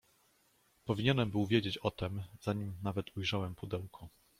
[0.85, 4.07] "Powinienem był wiedzieć o tem, zanim nawet ujrzałem pudełko."